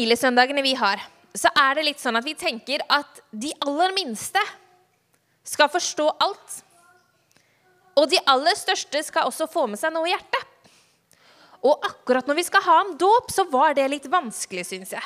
familiesøndagene 0.00 0.62
vi 0.64 0.74
har, 0.80 1.00
så 1.36 1.50
er 1.52 1.76
det 1.76 1.84
litt 1.84 2.00
sånn 2.00 2.16
at 2.16 2.24
vi 2.24 2.32
tenker 2.34 2.80
at 2.88 3.20
de 3.30 3.52
aller 3.60 3.92
minste 3.92 4.40
skal 5.44 5.68
forstå 5.68 6.06
alt. 6.24 6.54
Og 8.00 8.08
de 8.08 8.18
aller 8.26 8.56
største 8.56 9.02
skal 9.04 9.28
også 9.28 9.46
få 9.50 9.66
med 9.68 9.78
seg 9.78 9.92
noe 9.92 10.08
i 10.08 10.14
hjertet. 10.14 10.46
Og 11.60 11.84
akkurat 11.84 12.26
når 12.26 12.38
vi 12.38 12.44
skal 12.46 12.64
ha 12.64 12.78
en 12.80 12.94
dåp, 12.96 13.28
så 13.30 13.44
var 13.50 13.74
det 13.76 13.90
litt 13.92 14.06
vanskelig, 14.08 14.64
syns 14.70 14.94
jeg. 14.96 15.04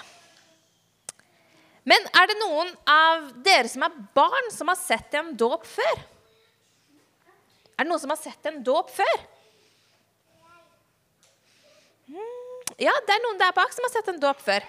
Men 1.84 2.06
er 2.14 2.30
det 2.30 2.38
noen 2.38 2.70
av 2.86 3.26
dere 3.42 3.68
som 3.68 3.82
er 3.82 3.98
barn, 4.14 4.46
som 4.54 4.70
har 4.70 4.78
sett 4.78 5.18
en 5.18 5.34
dåp 5.36 5.66
før? 5.66 6.04
Er 7.74 7.82
det 7.82 7.90
noen 7.90 8.04
som 8.04 8.14
har 8.14 8.22
sett 8.22 8.46
en 8.46 8.62
dåp 8.62 8.94
før? 8.94 9.26
Ja, 12.78 12.94
det 12.94 13.18
er 13.18 13.22
noen 13.26 13.42
der 13.42 13.52
bak 13.58 13.74
som 13.74 13.84
har 13.88 13.94
sett 13.97 14.14
en 14.14 14.22
dåp 14.22 14.38
før. 14.44 14.62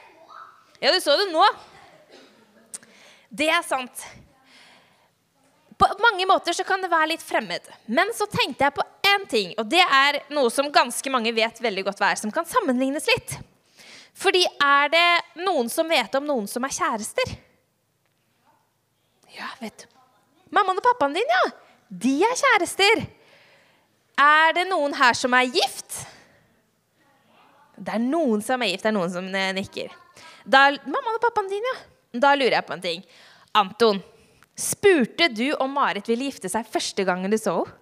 Ja, 0.86 0.92
du 0.94 1.02
så 1.02 1.16
det 1.18 1.32
nå. 1.34 1.42
Det 3.34 3.48
er 3.50 3.64
sant. 3.66 4.04
På 5.82 5.88
mange 6.00 6.28
måter 6.30 6.54
så 6.54 6.64
kan 6.64 6.84
det 6.84 6.92
være 6.92 7.16
litt 7.16 7.24
fremmed. 7.26 7.66
Men 7.90 8.14
så 8.14 8.28
tenkte 8.30 8.68
jeg 8.68 8.76
på 8.76 8.86
én 9.10 9.26
ting, 9.32 9.56
og 9.58 9.66
det 9.72 9.82
er 9.82 10.20
noe 10.36 10.52
som 10.54 10.70
ganske 10.72 11.10
mange 11.10 11.34
vet 11.34 11.58
veldig 11.66 11.88
godt 11.88 12.04
hva 12.04 12.12
er, 12.14 12.22
som 12.22 12.32
kan 12.36 12.46
sammenlignes 12.46 13.10
litt. 13.10 13.34
Fordi 14.14 14.46
er 14.62 14.94
det 14.94 15.42
noen 15.42 15.74
som 15.74 15.90
vet 15.90 16.14
om 16.22 16.30
noen 16.30 16.46
som 16.48 16.70
er 16.70 16.78
kjærester? 16.78 17.34
Ja, 19.34 19.50
vet 19.60 19.88
du. 19.88 19.90
Mammaen 20.54 20.78
og 20.78 20.86
pappaen 20.86 21.18
din, 21.18 21.34
ja. 21.34 21.44
De 21.90 22.16
er 22.30 22.40
kjærester. 22.46 23.08
Er 24.22 24.56
det 24.62 24.70
noen 24.70 24.94
her 25.02 25.18
som 25.18 25.34
er 25.34 25.50
gift? 25.50 26.04
Det 27.76 27.98
er 27.98 28.06
noen 28.06 28.46
som 28.46 28.62
er 28.62 28.76
gift, 28.76 28.86
det 28.86 28.94
er 28.94 29.00
noen 29.02 29.16
som 29.18 29.34
nikker. 29.34 30.02
Da, 30.46 30.68
mammaen 30.86 31.18
og 31.18 31.24
pappaen 31.24 31.50
din, 31.50 31.66
ja. 31.72 31.78
Da 32.22 32.36
lurer 32.38 32.60
jeg 32.60 32.68
på 32.68 32.76
en 32.76 32.84
ting. 32.84 33.02
Anton, 33.58 34.00
spurte 34.56 35.28
du 35.34 35.50
om 35.60 35.74
Marit 35.76 36.08
ville 36.10 36.30
gifte 36.30 36.52
seg 36.52 36.68
første 36.72 37.04
gangen 37.08 37.34
du 37.34 37.40
så 37.42 37.58
henne? 37.60 37.82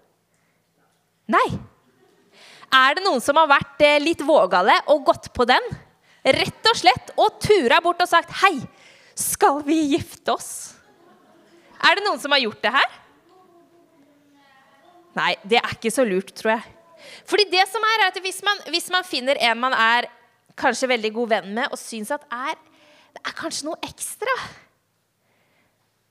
Nei. 1.34 1.46
Er 2.74 2.98
det 2.98 3.04
noen 3.06 3.22
som 3.24 3.38
har 3.40 3.48
vært 3.48 3.80
eh, 3.86 4.02
litt 4.02 4.20
vågale 4.28 4.74
og 4.92 5.06
gått 5.08 5.30
på 5.32 5.46
den? 5.48 5.64
Rett 6.24 6.68
og 6.68 6.76
slett 6.76 7.14
og 7.16 7.38
tura 7.40 7.78
bort 7.84 8.02
og 8.04 8.10
sagt 8.10 8.34
'Hei, 8.42 8.58
skal 9.16 9.62
vi 9.64 9.78
gifte 9.94 10.34
oss?' 10.34 10.74
Er 11.80 11.96
det 11.96 12.04
noen 12.04 12.20
som 12.20 12.32
har 12.32 12.44
gjort 12.44 12.62
det 12.64 12.74
her? 12.76 12.90
Nei, 15.16 15.36
det 15.44 15.60
er 15.60 15.76
ikke 15.76 15.92
så 15.94 16.04
lurt, 16.08 16.32
tror 16.36 16.56
jeg. 16.56 16.64
Fordi 17.28 17.46
det 17.52 17.64
som 17.70 17.84
er, 17.84 18.04
er 18.04 18.12
at 18.12 18.20
hvis 18.24 18.40
man, 18.44 18.62
hvis 18.72 18.90
man 18.90 19.04
finner 19.04 19.38
en 19.40 19.60
man 19.60 19.76
er 19.76 20.08
kanskje 20.60 20.90
veldig 20.92 21.14
god 21.16 21.32
venn 21.38 21.54
med, 21.56 21.72
og 21.72 21.80
syns 21.82 22.12
at 22.14 22.26
er, 22.32 22.58
det 23.14 23.24
er 23.24 23.38
kanskje 23.38 23.68
noe 23.68 23.80
ekstra, 23.86 24.36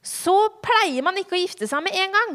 så 0.02 0.34
pleier 0.64 1.04
man 1.06 1.18
ikke 1.20 1.36
å 1.36 1.42
gifte 1.42 1.68
seg 1.70 1.84
med 1.84 1.94
en 1.94 2.16
gang. 2.16 2.32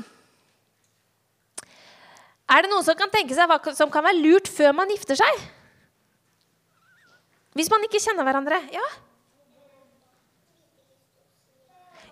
Er 2.47 2.63
det 2.63 2.71
noen 2.71 2.85
som 2.87 2.95
kan 2.95 3.11
tenke 3.11 3.35
seg 3.35 3.49
hva 3.49 3.59
som 3.75 3.91
kan 3.91 4.05
være 4.05 4.21
lurt 4.21 4.47
før 4.47 4.71
man 4.75 4.91
gifter 4.93 5.19
seg? 5.19 5.41
Hvis 7.57 7.71
man 7.73 7.83
ikke 7.83 7.99
kjenner 7.99 8.23
hverandre? 8.27 8.61
Ja. 8.71 8.85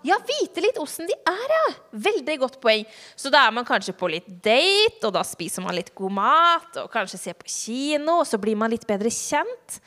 Ja, 0.06 0.18
vite 0.22 0.62
litt 0.62 0.76
åssen 0.78 1.08
de 1.08 1.14
er, 1.26 1.52
ja. 1.52 1.64
Veldig 2.06 2.36
godt 2.38 2.58
poeng. 2.62 2.84
Så 3.18 3.30
da 3.32 3.42
er 3.46 3.54
man 3.54 3.66
kanskje 3.66 3.94
på 3.96 4.10
litt 4.12 4.28
date, 4.44 5.02
og 5.08 5.14
da 5.16 5.24
spiser 5.26 5.64
man 5.64 5.74
litt 5.74 5.90
god 5.96 6.14
mat, 6.18 6.76
og 6.82 6.92
kanskje 6.92 7.18
ser 7.18 7.38
på 7.38 7.48
kino, 7.50 8.20
og 8.20 8.28
så 8.28 8.38
blir 8.38 8.58
man 8.58 8.70
litt 8.70 8.86
bedre 8.86 9.10
kjent. 9.10 9.80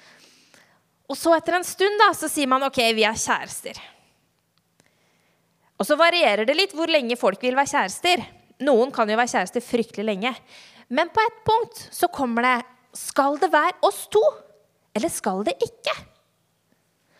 Og 1.09 1.17
så 1.17 1.33
etter 1.37 1.55
en 1.57 1.65
stund 1.65 2.01
da, 2.01 2.11
så 2.17 2.27
sier 2.29 2.49
man 2.51 2.65
OK, 2.67 2.81
vi 2.97 3.05
er 3.07 3.17
kjærester. 3.17 3.79
Og 5.79 5.87
så 5.87 5.95
varierer 5.99 6.43
det 6.45 6.57
litt 6.57 6.75
hvor 6.75 6.91
lenge 6.91 7.15
folk 7.19 7.41
vil 7.45 7.55
være 7.55 7.71
kjærester. 7.71 8.25
Noen 8.67 8.91
kan 8.91 9.07
jo 9.09 9.15
være 9.15 9.31
kjærester 9.31 9.63
fryktelig 9.63 10.05
lenge. 10.05 10.33
Men 10.91 11.11
på 11.13 11.23
et 11.23 11.39
punkt 11.47 11.81
så 11.95 12.09
kommer 12.11 12.45
det 12.45 12.57
Skal 12.97 13.37
det 13.37 13.51
være 13.53 13.77
oss 13.85 14.07
to, 14.09 14.21
eller 14.97 15.11
skal 15.13 15.43
det 15.45 15.53
ikke? 15.61 15.93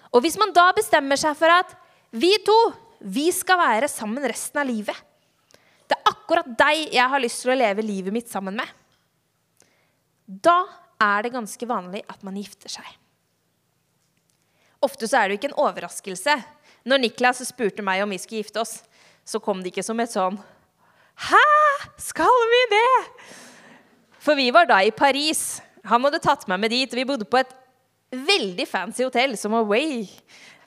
Og 0.09 0.23
hvis 0.25 0.39
man 0.41 0.51
da 0.51 0.71
bestemmer 0.73 1.19
seg 1.21 1.37
for 1.37 1.53
at 1.53 1.75
vi 2.17 2.31
to 2.41 2.57
vi 2.99 3.29
skal 3.31 3.59
være 3.59 3.89
sammen 3.91 4.25
resten 4.27 4.59
av 4.61 4.67
livet. 4.67 4.95
Det 5.89 5.97
er 5.97 6.11
akkurat 6.11 6.49
deg 6.59 6.93
jeg 6.93 7.11
har 7.11 7.23
lyst 7.23 7.43
til 7.43 7.53
å 7.53 7.57
leve 7.57 7.85
livet 7.85 8.13
mitt 8.13 8.29
sammen 8.29 8.57
med. 8.59 8.67
Da 10.27 10.61
er 11.01 11.23
det 11.25 11.33
ganske 11.33 11.69
vanlig 11.69 12.03
at 12.11 12.21
man 12.27 12.37
gifter 12.37 12.71
seg. 12.71 12.85
Ofte 14.85 15.07
så 15.09 15.19
er 15.19 15.27
det 15.27 15.35
jo 15.35 15.39
ikke 15.41 15.51
en 15.51 15.61
overraskelse. 15.65 16.35
Når 16.87 17.01
Niklas 17.03 17.41
spurte 17.47 17.83
meg 17.83 18.03
om 18.03 18.13
vi 18.13 18.19
skulle 18.21 18.43
gifte 18.43 18.61
oss, 18.61 18.77
så 19.27 19.41
kom 19.43 19.63
det 19.63 19.73
ikke 19.73 19.85
som 19.85 19.99
et 19.99 20.13
sånn 20.13 20.39
Hæ? 21.19 21.45
Skal 21.99 22.45
vi 22.51 22.59
det? 22.71 22.91
For 24.23 24.39
vi 24.39 24.47
var 24.55 24.69
da 24.69 24.77
i 24.83 24.93
Paris. 24.95 25.59
Han 25.87 26.05
hadde 26.07 26.21
tatt 26.23 26.45
meg 26.47 26.61
med 26.63 26.71
dit. 26.71 26.91
og 26.93 26.99
Vi 26.99 27.07
bodde 27.07 27.27
på 27.27 27.41
et 27.41 27.51
veldig 28.11 28.65
fancy 28.67 29.03
hotell 29.03 29.35
som 29.39 29.55
Away. 29.57 30.05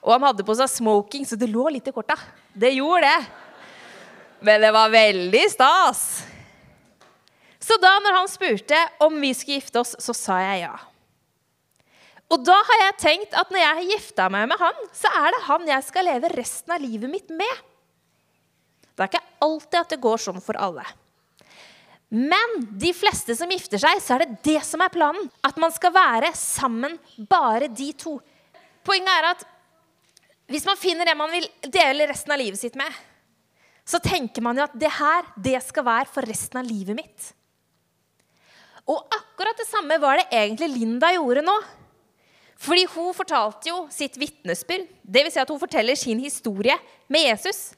Og 0.03 0.17
han 0.17 0.27
hadde 0.27 0.45
på 0.47 0.55
seg 0.59 0.71
smoking, 0.71 1.25
så 1.27 1.39
det 1.39 1.51
lå 1.51 1.69
litt 1.71 1.87
i 1.87 1.95
korta. 1.95 2.17
Det 2.53 2.73
gjorde 2.75 3.07
det. 3.07 3.21
Men 4.43 4.65
det 4.65 4.73
var 4.75 4.91
veldig 4.91 5.43
stas. 5.53 6.01
Så 7.63 7.77
da 7.79 7.93
når 8.03 8.17
han 8.19 8.31
spurte 8.31 8.79
om 9.07 9.21
vi 9.23 9.31
skulle 9.39 9.61
gifte 9.61 9.83
oss, 9.85 9.95
så 10.03 10.15
sa 10.17 10.41
jeg 10.43 10.65
ja. 10.65 10.75
Og 12.33 12.41
da 12.43 12.57
har 12.57 12.81
jeg 12.87 12.99
tenkt 13.03 13.37
at 13.39 13.53
når 13.53 13.61
jeg 13.61 13.77
har 13.79 13.91
gifta 13.93 14.27
meg 14.33 14.49
med 14.51 14.59
han, 14.59 14.81
så 14.97 15.11
er 15.21 15.35
det 15.35 15.45
han 15.47 15.69
jeg 15.69 15.87
skal 15.87 16.09
leve 16.09 16.33
resten 16.33 16.75
av 16.75 16.83
livet 16.83 17.13
mitt 17.13 17.31
med. 17.31 17.63
Det 18.93 19.05
er 19.05 19.13
ikke 19.13 19.47
alltid 19.47 19.79
at 19.79 19.95
det 19.95 20.03
går 20.03 20.23
sånn 20.25 20.43
for 20.43 20.59
alle. 20.59 20.84
Men 22.13 22.59
de 22.81 22.91
fleste 22.93 23.37
som 23.37 23.53
gifter 23.53 23.81
seg, 23.81 24.01
så 24.05 24.17
er 24.17 24.25
det 24.25 24.41
det 24.45 24.59
som 24.69 24.83
er 24.84 24.93
planen. 24.93 25.31
At 25.45 25.57
man 25.61 25.73
skal 25.73 25.95
være 25.95 26.33
sammen, 26.37 26.99
bare 27.31 27.71
de 27.73 27.89
to. 27.97 28.19
Poenget 28.84 29.13
er 29.15 29.29
at 29.31 29.47
hvis 30.50 30.66
man 30.66 30.78
finner 30.78 31.08
det 31.08 31.14
man 31.19 31.30
vil 31.32 31.47
dele 31.72 32.08
resten 32.10 32.34
av 32.34 32.41
livet 32.41 32.60
sitt 32.60 32.76
med, 32.78 32.91
så 33.84 33.98
tenker 34.03 34.44
man 34.44 34.58
jo 34.58 34.64
at 34.66 34.75
det 34.78 34.91
her, 34.94 35.28
det 35.36 35.58
skal 35.64 35.86
være 35.86 36.10
for 36.10 36.26
resten 36.28 36.60
av 36.60 36.66
livet 36.69 36.98
mitt. 36.98 37.30
Og 38.91 38.98
akkurat 39.14 39.58
det 39.58 39.69
samme 39.69 39.98
var 40.03 40.19
det 40.19 40.28
egentlig 40.34 40.70
Linda 40.72 41.12
gjorde 41.14 41.44
nå. 41.47 41.54
Fordi 42.62 42.84
hun 42.94 43.10
fortalte 43.14 43.70
jo 43.72 43.78
sitt 43.91 44.14
vitnesbyrd. 44.20 44.86
Dvs. 45.03 45.34
Si 45.34 45.41
at 45.42 45.50
hun 45.50 45.58
forteller 45.58 45.98
sin 45.98 46.20
historie 46.22 46.76
med 47.10 47.26
Jesus. 47.26 47.72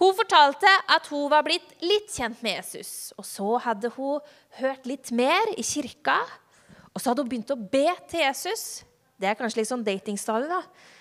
Hun 0.00 0.12
fortalte 0.16 0.68
at 0.92 1.08
hun 1.08 1.30
var 1.32 1.44
blitt 1.46 1.70
litt 1.80 2.10
kjent 2.12 2.42
med 2.44 2.58
Jesus. 2.58 3.14
Og 3.16 3.24
så 3.24 3.56
hadde 3.64 3.92
hun 3.96 4.20
hørt 4.58 4.84
litt 4.88 5.12
mer 5.16 5.54
i 5.56 5.64
kirka. 5.64 6.18
Og 6.92 7.00
så 7.00 7.10
hadde 7.10 7.24
hun 7.24 7.32
begynt 7.32 7.54
å 7.54 7.56
be 7.56 7.88
til 8.10 8.26
Jesus. 8.26 8.84
Det 9.16 9.30
er 9.30 9.38
kanskje 9.38 9.62
litt 9.62 9.72
sånn 9.72 9.86
datingstadiet, 9.86 10.52
da 10.52 10.92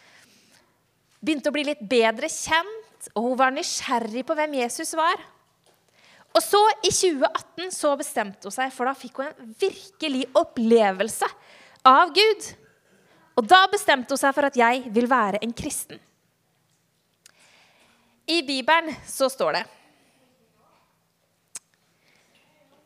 begynte 1.25 1.49
å 1.49 1.55
bli 1.55 1.65
litt 1.67 1.81
bedre 1.89 2.29
kjent, 2.31 3.09
og 3.13 3.31
hun 3.31 3.39
var 3.39 3.53
nysgjerrig 3.53 4.25
på 4.25 4.35
hvem 4.37 4.59
Jesus 4.61 4.93
var. 4.97 5.21
Og 6.35 6.43
så, 6.43 6.59
i 6.83 6.91
2018, 6.91 7.71
så 7.71 7.93
bestemte 7.97 8.49
hun 8.49 8.53
seg, 8.53 8.73
for 8.75 8.89
da 8.89 8.95
fikk 8.97 9.21
hun 9.21 9.31
en 9.31 9.53
virkelig 9.59 10.25
opplevelse 10.35 11.29
av 11.87 12.11
Gud. 12.15 12.49
Og 13.39 13.47
da 13.47 13.61
bestemte 13.71 14.11
hun 14.11 14.19
seg 14.19 14.35
for 14.35 14.47
at 14.47 14.59
jeg 14.59 14.83
vil 14.95 15.07
være 15.11 15.39
en 15.45 15.55
kristen. 15.55 16.01
I 18.27 18.41
Bibelen 18.45 18.89
så 19.07 19.29
står 19.29 19.59
det 19.59 19.65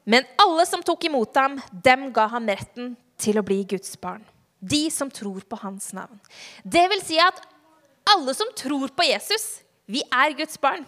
Men 0.09 0.25
alle 0.41 0.65
som 0.65 0.81
tok 0.83 1.05
imot 1.05 1.37
ham, 1.37 1.59
dem 1.71 2.09
ga 2.13 2.25
ham 2.33 2.49
retten 2.49 2.95
til 3.21 3.37
å 3.39 3.45
bli 3.45 3.61
Guds 3.69 3.93
barn. 4.01 4.23
De 4.59 4.87
som 4.91 5.11
tror 5.13 5.45
på 5.47 5.59
hans 5.61 5.91
navn. 5.95 6.17
Det 6.65 6.81
vil 6.91 7.03
si 7.05 7.19
at 7.21 7.37
alle 8.13 8.33
som 8.37 8.49
tror 8.57 8.91
på 8.95 9.05
Jesus, 9.07 9.61
vi 9.89 10.03
er 10.05 10.35
Guds 10.37 10.59
barn. 10.61 10.85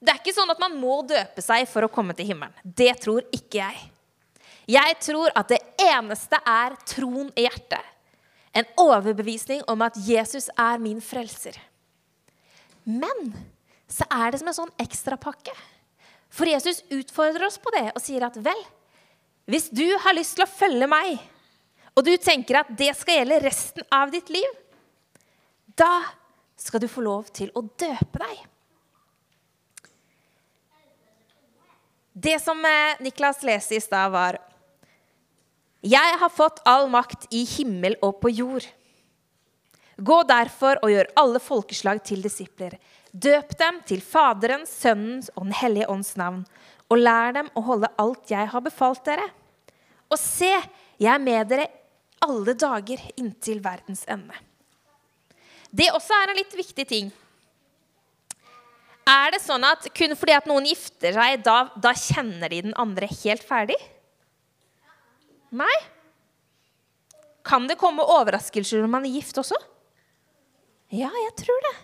Det 0.00 0.12
er 0.12 0.20
ikke 0.20 0.34
sånn 0.36 0.52
at 0.52 0.60
man 0.60 0.76
må 0.78 1.00
døpe 1.08 1.42
seg 1.44 1.64
for 1.70 1.86
å 1.86 1.92
komme 1.92 2.14
til 2.16 2.28
himmelen. 2.30 2.56
Det 2.62 2.92
tror 3.00 3.24
ikke 3.34 3.62
jeg. 3.62 3.84
Jeg 4.66 4.96
tror 5.02 5.30
at 5.38 5.52
det 5.52 5.60
eneste 5.82 6.40
er 6.42 6.74
troen 6.88 7.30
i 7.38 7.46
hjertet. 7.46 7.82
En 8.56 8.66
overbevisning 8.80 9.62
om 9.70 9.84
at 9.84 9.96
Jesus 10.00 10.48
er 10.58 10.80
min 10.82 11.00
frelser. 11.04 11.56
Men 12.84 13.32
så 13.90 14.06
er 14.10 14.32
det 14.32 14.40
som 14.40 14.50
en 14.50 14.58
sånn 14.58 14.74
ekstrapakke. 14.82 15.54
For 16.32 16.48
Jesus 16.50 16.82
utfordrer 16.92 17.46
oss 17.46 17.58
på 17.62 17.72
det 17.74 17.88
og 17.92 18.02
sier 18.02 18.26
at 18.26 18.36
vel, 18.42 18.62
hvis 19.46 19.68
du 19.70 19.86
har 20.02 20.16
lyst 20.16 20.34
til 20.36 20.44
å 20.44 20.50
følge 20.50 20.88
meg, 20.90 21.20
og 21.96 22.04
du 22.04 22.12
tenker 22.20 22.60
at 22.60 22.72
det 22.76 22.90
skal 22.98 23.20
gjelde 23.20 23.42
resten 23.46 23.86
av 23.94 24.10
ditt 24.12 24.28
liv, 24.34 24.48
da 25.76 26.02
skal 26.56 26.80
du 26.80 26.88
få 26.88 27.04
lov 27.04 27.28
til 27.36 27.52
å 27.54 27.62
døpe 27.62 28.20
deg. 28.22 28.44
Det 32.16 32.38
som 32.40 32.62
eh, 32.64 32.96
Niklas 33.04 33.42
leste 33.44 33.76
i 33.76 33.82
stad, 33.84 34.08
var 34.14 34.38
Jeg 35.84 36.16
har 36.20 36.32
fått 36.32 36.62
all 36.64 36.88
makt 36.88 37.28
i 37.30 37.44
himmel 37.44 37.98
og 38.00 38.22
på 38.22 38.32
jord. 38.32 38.64
Gå 39.96 40.16
derfor 40.28 40.80
og 40.84 40.92
gjør 40.92 41.12
alle 41.20 41.40
folkeslag 41.40 42.00
til 42.04 42.24
disipler. 42.24 42.78
Døp 43.12 43.52
dem 43.60 43.82
til 43.88 44.00
Faderens, 44.04 44.72
Sønnens 44.72 45.30
og 45.36 45.44
Den 45.44 45.56
hellige 45.60 45.88
ånds 45.92 46.16
navn, 46.16 46.42
og 46.88 47.00
lær 47.00 47.36
dem 47.36 47.52
å 47.56 47.64
holde 47.68 47.92
alt 48.00 48.32
jeg 48.32 48.48
har 48.52 48.64
befalt 48.64 49.04
dere. 49.08 49.28
Og 50.08 50.20
se, 50.20 50.52
jeg 50.96 51.12
er 51.12 51.22
med 51.22 51.48
dere 51.52 51.68
alle 52.24 52.56
dager 52.56 53.00
inntil 53.20 53.60
verdens 53.64 54.04
ende. 54.08 54.45
Det 55.76 55.90
også 55.92 56.16
er 56.16 56.32
en 56.32 56.38
litt 56.38 56.54
viktig 56.56 56.86
ting. 56.88 57.10
Er 59.06 59.34
det 59.34 59.42
sånn 59.44 59.62
at 59.66 59.84
kun 59.94 60.16
fordi 60.18 60.34
at 60.34 60.48
noen 60.50 60.66
gifter 60.66 61.14
seg, 61.14 61.42
da, 61.46 61.68
da 61.78 61.92
kjenner 61.94 62.50
de 62.50 62.62
den 62.66 62.78
andre 62.80 63.08
helt 63.20 63.44
ferdig? 63.46 63.76
Nei. 65.54 65.76
Kan 67.46 67.68
det 67.70 67.78
komme 67.78 68.02
overraskelser 68.16 68.82
når 68.82 68.90
man 68.90 69.06
er 69.06 69.14
gift 69.14 69.38
også? 69.38 69.58
Ja, 70.94 71.10
jeg 71.10 71.34
tror 71.42 71.62
det. 71.68 71.74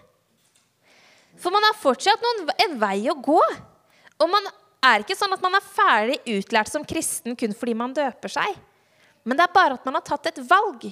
For 1.43 1.55
man 1.55 1.65
har 1.67 1.79
fortsatt 1.79 2.23
noen, 2.23 2.51
en 2.67 2.75
vei 2.83 2.97
å 3.11 3.17
gå. 3.19 3.39
Og 4.23 4.31
man 4.31 4.51
er 4.87 5.03
ikke 5.03 5.17
sånn 5.19 5.35
at 5.35 5.43
man 5.43 5.59
er 5.59 5.71
ferdig 5.75 6.19
utlært 6.39 6.71
som 6.71 6.87
kristen 6.87 7.39
kun 7.39 7.55
fordi 7.55 7.75
man 7.79 7.95
døper 7.95 8.35
seg. 8.35 8.59
Men 9.23 9.39
det 9.39 9.47
er 9.47 9.55
bare 9.55 9.79
at 9.79 9.87
man 9.87 9.99
har 9.99 10.07
tatt 10.07 10.31
et 10.33 10.43
valg. 10.49 10.89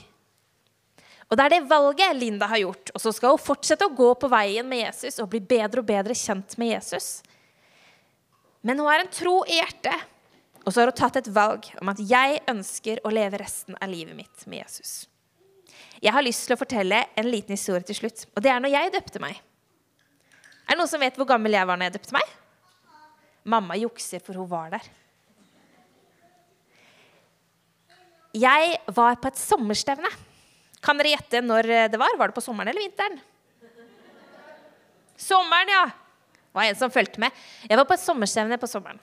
Og 1.31 1.39
det 1.39 1.45
er 1.45 1.53
det 1.55 1.67
valget 1.71 2.17
Linda 2.19 2.49
har 2.51 2.59
gjort. 2.59 2.91
Og 2.95 3.03
så 3.03 3.13
skal 3.15 3.37
hun 3.37 3.43
fortsette 3.43 3.87
å 3.87 3.95
gå 3.95 4.09
på 4.19 4.31
veien 4.33 4.67
med 4.67 4.83
Jesus 4.83 5.21
og 5.23 5.31
bli 5.31 5.39
bedre 5.39 5.83
og 5.83 5.87
bedre 5.87 6.17
kjent 6.19 6.57
med 6.59 6.73
Jesus. 6.73 7.21
Men 8.67 8.83
hun 8.83 8.91
har 8.91 9.05
en 9.05 9.13
tro 9.15 9.37
i 9.47 9.61
hjertet. 9.61 10.09
Og 10.65 10.75
så 10.75 10.83
har 10.83 10.91
hun 10.91 10.99
tatt 10.99 11.21
et 11.21 11.31
valg 11.33 11.71
om 11.81 11.93
at 11.93 12.03
jeg 12.03 12.43
ønsker 12.51 12.99
å 13.07 13.13
leve 13.15 13.39
resten 13.41 13.79
av 13.79 13.89
livet 13.93 14.19
mitt 14.19 14.43
med 14.51 14.65
Jesus. 14.65 15.07
Jeg 16.03 16.13
har 16.17 16.25
lyst 16.25 16.49
til 16.49 16.57
å 16.57 16.61
fortelle 16.61 16.99
en 17.17 17.31
liten 17.31 17.55
historie 17.55 17.87
til 17.87 18.01
slutt. 18.01 18.27
Og 18.35 18.43
det 18.43 18.51
er 18.51 18.61
når 18.61 18.75
jeg 18.75 18.93
døpte 18.97 19.23
meg. 19.23 19.39
Er 20.67 20.75
det 20.75 20.81
noen 20.81 20.91
som 20.91 21.03
vet 21.03 21.17
hvor 21.19 21.29
gammel 21.31 21.55
jeg 21.55 21.69
var 21.69 21.79
når 21.79 21.91
jeg 21.91 21.97
døpte 22.01 22.17
meg? 22.17 22.35
Mamma 23.55 23.79
jukser, 23.79 24.21
for 24.25 24.37
hun 24.37 24.51
var 24.51 24.75
der. 24.75 24.91
Jeg 28.37 28.77
var 28.95 29.17
på 29.23 29.31
et 29.31 29.41
sommerstevne. 29.41 30.11
Kan 30.85 31.01
dere 31.01 31.15
gjette 31.15 31.43
når 31.45 31.69
det 31.93 32.01
var? 32.01 32.17
Var 32.19 32.31
det 32.31 32.37
på 32.37 32.45
sommeren 32.45 32.73
eller 32.73 32.85
vinteren? 32.85 33.19
Sommeren, 35.21 35.73
ja. 35.73 35.87
Det 36.51 36.57
var 36.57 36.67
en 36.67 36.79
som 36.79 36.93
fulgte 36.93 37.21
med. 37.23 37.35
Jeg 37.69 37.79
var 37.79 37.87
på 37.87 37.95
et 37.95 38.03
sommerstevne 38.03 38.59
på 38.59 38.69
sommeren. 38.71 39.01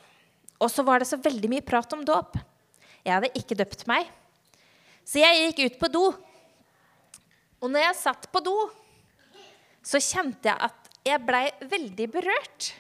Og 0.58 0.72
så 0.74 0.84
var 0.84 1.00
det 1.00 1.10
så 1.10 1.20
veldig 1.22 1.52
mye 1.52 1.66
prat 1.66 1.94
om 1.94 2.02
dåp. 2.06 2.40
Jeg 3.06 3.14
hadde 3.14 3.36
ikke 3.38 3.56
døpt 3.60 3.86
meg. 3.88 4.10
Så 5.08 5.22
jeg 5.22 5.52
gikk 5.54 5.62
ut 5.68 5.78
på 5.84 5.92
do 5.94 6.08
og 7.58 7.72
når 7.74 7.88
jeg 7.88 8.00
satt 8.04 8.28
på 8.34 8.42
do, 8.46 8.56
så 9.86 10.02
kjente 10.04 10.50
jeg 10.50 10.58
at 10.68 10.90
jeg 11.08 11.24
blei 11.26 11.46
veldig 11.72 12.08
berørt. 12.14 12.74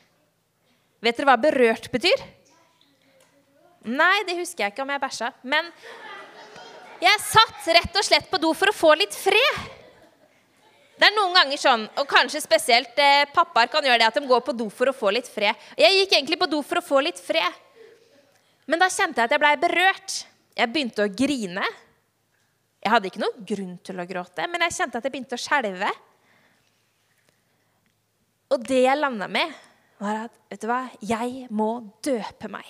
Vet 1.01 1.17
dere 1.17 1.29
hva 1.29 1.37
berørt 1.41 1.89
betyr? 1.93 2.25
Nei, 3.87 4.25
det 4.27 4.35
husker 4.37 4.65
jeg 4.65 4.73
ikke 4.73 4.83
om 4.83 4.91
jeg 4.91 5.01
bæsja. 5.01 5.31
Men 5.47 5.69
jeg 7.01 7.23
satt 7.23 7.67
rett 7.77 7.97
og 7.99 8.05
slett 8.05 8.29
på 8.31 8.39
do 8.41 8.53
for 8.57 8.71
å 8.71 8.75
få 8.75 8.93
litt 8.97 9.15
fred. 9.15 9.65
Det 10.97 11.05
er 11.05 11.13
noen 11.13 11.35
ganger 11.35 11.59
sånn, 11.61 11.83
og 12.01 12.07
kanskje 12.09 12.41
spesielt 12.41 12.97
eh, 12.97 13.27
pappaer 13.29 13.69
kan 13.69 13.85
gjøre 13.85 14.01
det, 14.01 14.07
at 14.09 14.17
de 14.17 14.29
går 14.29 14.41
på 14.47 14.55
do 14.57 14.65
for 14.73 14.89
å 14.89 14.95
få 14.97 15.11
litt 15.13 15.27
fred. 15.29 15.53
Jeg 15.77 15.93
gikk 15.99 16.15
egentlig 16.17 16.39
på 16.41 16.49
do 16.49 16.63
for 16.65 16.81
å 16.81 16.85
få 16.85 17.03
litt 17.05 17.21
fred. 17.21 17.59
Men 18.65 18.81
da 18.81 18.89
kjente 18.89 19.21
jeg 19.21 19.29
at 19.29 19.35
jeg 19.35 19.43
blei 19.43 19.53
berørt. 19.61 20.15
Jeg 20.57 20.73
begynte 20.73 21.05
å 21.05 21.13
grine. 21.13 21.67
Jeg 22.81 22.93
hadde 22.93 23.11
ikke 23.11 23.21
noen 23.21 23.45
grunn 23.51 23.77
til 23.85 24.01
å 24.01 24.07
gråte, 24.09 24.49
men 24.49 24.65
jeg 24.65 24.77
kjente 24.79 24.97
at 24.97 25.05
jeg 25.05 25.13
begynte 25.13 25.37
å 25.37 25.43
skjelve. 25.43 25.93
Og 28.55 28.65
det 28.65 28.81
jeg 28.87 28.99
landa 28.99 29.29
med, 29.29 29.53
var 30.01 30.25
at 30.25 30.35
vet 30.49 30.63
du 30.63 30.69
hva, 30.69 30.81
jeg 31.05 31.45
må 31.53 31.71
døpe 32.05 32.49
meg. 32.51 32.69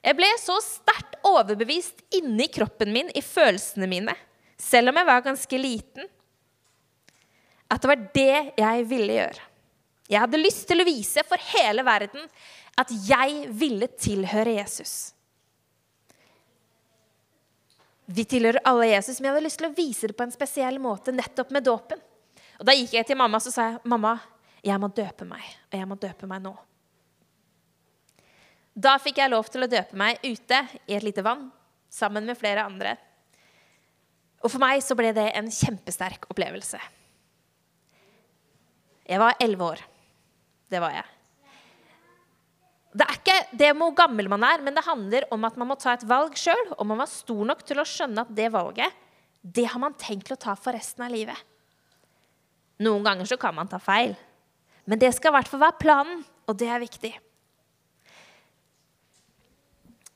Jeg 0.00 0.16
ble 0.16 0.28
så 0.40 0.56
sterkt 0.64 1.18
overbevist 1.28 2.00
inni 2.16 2.48
kroppen 2.52 2.92
min, 2.94 3.10
i 3.12 3.22
følelsene 3.24 3.88
mine, 3.90 4.14
selv 4.60 4.92
om 4.92 5.00
jeg 5.00 5.08
var 5.08 5.26
ganske 5.26 5.60
liten, 5.60 6.08
at 7.70 7.82
det 7.82 7.90
var 7.90 8.02
det 8.16 8.38
jeg 8.58 8.86
ville 8.90 9.18
gjøre. 9.18 9.46
Jeg 10.10 10.24
hadde 10.24 10.42
lyst 10.42 10.66
til 10.66 10.82
å 10.82 10.88
vise 10.88 11.22
for 11.28 11.50
hele 11.52 11.84
verden 11.86 12.24
at 12.80 12.90
jeg 13.06 13.44
ville 13.54 13.86
tilhøre 14.00 14.56
Jesus. 14.56 15.12
Vi 18.10 18.24
tilhører 18.26 18.64
alle 18.66 18.88
Jesus, 18.90 19.20
men 19.20 19.28
jeg 19.28 19.36
hadde 19.36 19.44
lyst 19.44 19.60
til 19.60 19.68
å 19.68 19.76
vise 19.76 20.10
det 20.10 20.16
på 20.18 20.26
en 20.26 20.34
spesiell 20.34 20.80
måte, 20.82 21.14
nettopp 21.14 21.52
med 21.54 21.68
dåpen. 21.68 22.00
Og 22.58 22.66
Da 22.66 22.74
gikk 22.74 22.96
jeg 22.96 23.06
til 23.06 23.20
mamma 23.20 23.38
og 23.38 23.46
sa 23.46 23.68
jeg, 23.68 23.78
mamma, 23.86 24.16
jeg 24.66 24.82
må 24.82 24.90
døpe 24.90 25.28
meg, 25.28 25.44
og 25.70 25.78
jeg 25.78 25.88
må 25.88 25.96
døpe 26.00 26.26
meg 26.28 26.42
nå. 26.42 26.56
Da 28.74 28.96
fikk 29.02 29.18
jeg 29.18 29.32
lov 29.32 29.48
til 29.50 29.64
å 29.64 29.70
døpe 29.70 29.98
meg 29.98 30.20
ute 30.24 30.62
i 30.86 30.96
et 30.96 31.04
lite 31.04 31.24
vann 31.26 31.48
sammen 31.90 32.26
med 32.28 32.38
flere 32.38 32.64
andre. 32.64 32.94
Og 34.40 34.52
for 34.52 34.62
meg 34.62 34.80
så 34.84 34.96
ble 34.96 35.10
det 35.16 35.26
en 35.36 35.50
kjempesterk 35.52 36.28
opplevelse. 36.32 36.78
Jeg 39.10 39.18
var 39.20 39.36
elleve 39.42 39.72
år. 39.74 39.82
Det 40.70 40.80
var 40.80 40.94
jeg. 40.94 41.08
Det 42.90 43.06
er 43.06 43.18
ikke 43.20 43.36
det 43.58 43.68
med 43.74 43.84
hvor 43.84 43.96
gammel 44.00 44.30
man 44.30 44.44
er, 44.46 44.62
men 44.66 44.74
det 44.74 44.86
handler 44.86 45.26
om 45.34 45.44
at 45.46 45.58
man 45.58 45.68
må 45.70 45.76
ta 45.78 45.94
et 45.94 46.06
valg 46.10 46.34
sjøl. 46.38 46.72
Og 46.78 46.86
man 46.86 47.02
var 47.02 47.10
stor 47.10 47.42
nok 47.50 47.62
til 47.66 47.82
å 47.82 47.86
skjønne 47.86 48.24
at 48.24 48.34
det 48.34 48.48
valget, 48.54 48.94
det 49.40 49.66
har 49.72 49.80
man 49.82 49.96
tenkt 49.98 50.32
å 50.34 50.38
ta 50.38 50.54
for 50.58 50.76
resten 50.76 51.06
av 51.06 51.12
livet. 51.14 51.36
Noen 52.84 53.04
ganger 53.04 53.28
så 53.28 53.38
kan 53.40 53.54
man 53.56 53.68
ta 53.70 53.78
feil. 53.82 54.14
Men 54.88 55.00
det 55.00 55.12
skal 55.16 55.32
i 55.32 55.38
hvert 55.38 55.50
fall 55.50 55.62
være 55.62 55.80
planen, 55.80 56.22
og 56.48 56.56
det 56.58 56.70
er 56.72 56.82
viktig. 56.82 57.12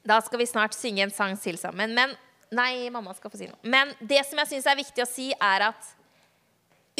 Da 0.04 0.20
skal 0.24 0.40
vi 0.42 0.46
snart 0.48 0.76
synge 0.76 1.06
en 1.06 1.14
sang 1.14 1.36
til 1.40 1.58
sammen. 1.60 1.96
Men 1.96 2.14
Nei, 2.54 2.86
mamma 2.92 3.10
skal 3.16 3.32
få 3.32 3.38
si 3.40 3.48
noe. 3.48 3.56
Men 3.66 3.88
det 3.98 4.20
som 4.28 4.38
jeg 4.38 4.46
syns 4.52 4.66
er 4.70 4.76
viktig 4.78 5.02
å 5.02 5.08
si, 5.10 5.24
er 5.32 5.64
at 5.72 5.88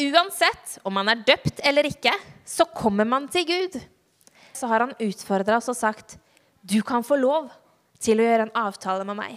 uansett 0.03 0.73
om 0.83 0.91
man 0.97 1.07
er 1.13 1.21
døpt 1.23 1.61
eller 1.63 1.87
ikke, 1.87 2.11
så 2.43 2.65
kommer 2.75 3.07
man 3.07 3.29
til 3.31 3.45
Gud 3.47 3.77
så 4.55 4.67
har 4.67 4.79
han 4.79 4.95
utfordra 4.99 5.57
oss 5.59 5.69
og 5.71 5.77
sagt 5.77 6.17
du 6.61 6.79
kan 6.85 7.03
få 7.05 7.17
lov 7.19 7.51
til 8.01 8.19
å 8.19 8.25
gjøre 8.25 8.47
en 8.47 8.55
avtale 8.57 9.05
med 9.07 9.17
meg. 9.19 9.35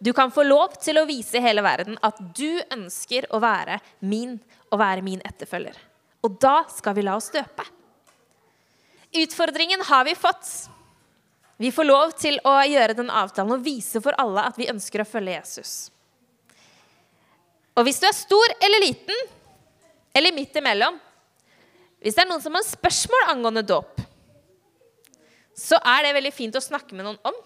Du 0.00 0.12
kan 0.16 0.30
få 0.32 0.44
lov 0.46 0.76
til 0.80 1.00
å 1.00 1.06
vise 1.08 1.42
hele 1.42 1.64
verden 1.64 1.98
at 2.06 2.20
du 2.36 2.60
ønsker 2.72 3.26
å 3.34 3.40
være 3.42 3.80
min 4.00 4.38
og 4.70 4.78
være 4.80 5.04
min 5.04 5.20
etterfølger. 5.26 5.74
Og 6.24 6.38
da 6.40 6.62
skal 6.70 6.94
vi 6.96 7.04
la 7.04 7.16
oss 7.18 7.30
døpe. 7.34 7.66
Utfordringen 9.20 9.82
har 9.88 10.06
vi 10.06 10.14
fått. 10.14 10.46
Vi 11.60 11.68
får 11.68 11.84
lov 11.84 12.12
til 12.16 12.38
å 12.48 12.54
gjøre 12.64 12.94
den 12.96 13.10
avtalen 13.12 13.58
og 13.58 13.64
vise 13.64 14.00
for 14.00 14.16
alle 14.20 14.46
at 14.48 14.56
vi 14.56 14.70
ønsker 14.72 15.02
å 15.02 15.08
følge 15.08 15.34
Jesus. 15.34 15.72
Og 17.76 17.84
hvis 17.84 18.00
du 18.00 18.06
er 18.08 18.16
stor 18.16 18.54
eller 18.64 18.80
liten, 18.80 19.28
eller 20.16 20.34
midt 20.34 20.56
imellom 20.58 20.96
Hvis 22.00 22.16
det 22.16 22.24
er 22.24 22.30
noen 22.30 22.40
som 22.40 22.56
har 22.56 22.64
spørsmål 22.64 23.28
angående 23.28 23.62
dåp, 23.62 24.00
så 25.52 25.76
er 25.84 26.06
det 26.06 26.14
veldig 26.16 26.32
fint 26.32 26.56
å 26.56 26.62
snakke 26.64 26.96
med 26.96 27.04
noen 27.04 27.18
om. 27.28 27.36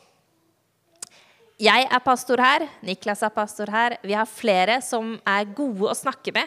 Jeg 1.58 1.88
er 1.90 2.02
pastor 2.06 2.38
her, 2.38 2.68
Niklas 2.86 3.24
er 3.26 3.34
pastor 3.34 3.70
her. 3.74 3.96
Vi 4.06 4.14
har 4.14 4.30
flere 4.30 4.78
som 4.86 5.16
er 5.26 5.50
gode 5.58 5.90
å 5.90 5.98
snakke 5.98 6.30
med. 6.38 6.46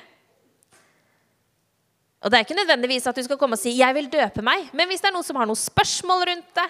Og 2.24 2.32
Det 2.32 2.40
er 2.40 2.48
ikke 2.48 2.62
nødvendigvis 2.64 3.12
at 3.12 3.20
du 3.20 3.28
skal 3.28 3.38
komme 3.38 3.60
og 3.60 3.60
si 3.60 3.76
'jeg 3.76 3.94
vil 3.94 4.08
døpe 4.08 4.42
meg', 4.42 4.72
men 4.74 4.88
hvis 4.88 5.02
det 5.02 5.12
er 5.12 5.18
noen 5.20 5.28
som 5.28 5.36
har 5.36 5.46
noen 5.46 5.60
spørsmål 5.60 6.26
rundt 6.32 6.54
det, 6.56 6.70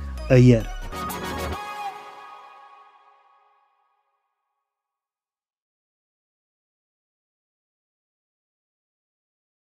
Øyer. 0.31 0.80